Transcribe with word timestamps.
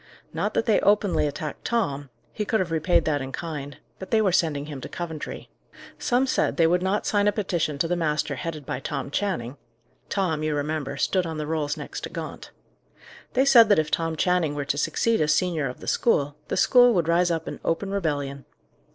Not 0.33 0.55
that 0.55 0.65
they 0.65 0.79
openly 0.79 1.27
attacked 1.27 1.63
Tom; 1.63 2.09
he 2.33 2.43
could 2.43 2.59
have 2.59 2.71
repaid 2.71 3.05
that 3.05 3.21
in 3.21 3.31
kind; 3.31 3.77
but 3.99 4.09
they 4.09 4.19
were 4.19 4.31
sending 4.31 4.65
him 4.65 4.81
to 4.81 4.89
Coventry. 4.89 5.47
Some 5.99 6.25
said 6.25 6.57
they 6.57 6.65
would 6.65 6.81
not 6.81 7.05
sign 7.05 7.27
a 7.27 7.31
petition 7.31 7.77
to 7.77 7.87
the 7.87 7.95
master 7.95 8.33
headed 8.33 8.65
by 8.65 8.79
Tom 8.79 9.11
Channing: 9.11 9.57
Tom, 10.09 10.41
you 10.41 10.55
remember, 10.55 10.97
stood 10.97 11.27
on 11.27 11.37
the 11.37 11.45
rolls 11.45 11.77
next 11.77 12.01
to 12.05 12.09
Gaunt. 12.09 12.49
They 13.33 13.45
said 13.45 13.69
that 13.69 13.77
if 13.77 13.91
Tom 13.91 14.15
Channing 14.15 14.55
were 14.55 14.65
to 14.65 14.77
succeed 14.79 15.21
as 15.21 15.35
senior 15.35 15.69
of 15.69 15.81
the 15.81 15.87
school, 15.87 16.35
the 16.47 16.57
school 16.57 16.95
would 16.95 17.07
rise 17.07 17.29
up 17.29 17.47
in 17.47 17.59
open 17.63 17.91
rebellion. 17.91 18.45